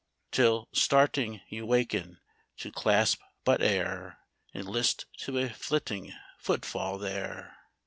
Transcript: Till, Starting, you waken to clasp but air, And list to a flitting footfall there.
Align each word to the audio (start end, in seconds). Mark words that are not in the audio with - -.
Till, 0.31 0.67
Starting, 0.73 1.41
you 1.47 1.63
waken 1.67 2.19
to 2.57 2.71
clasp 2.71 3.21
but 3.43 3.61
air, 3.61 4.17
And 4.51 4.67
list 4.67 5.05
to 5.19 5.37
a 5.37 5.47
flitting 5.49 6.11
footfall 6.39 6.97
there. 6.97 7.55